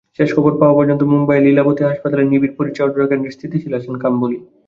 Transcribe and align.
শেষ 0.19 0.29
খবর 0.35 0.53
পাওয়া 0.59 0.77
পর্যন্ত 0.77 1.01
মুম্বাইয়ের 1.11 1.45
লীলাবতী 1.45 1.81
হাসপাতালের 1.83 2.29
নিবিড় 2.31 2.53
পরিচর্যাকেন্দ্রে 2.59 3.33
স্থিতিশীল 3.35 3.73
আছেন 3.79 3.95
কাম্বলি। 4.03 4.37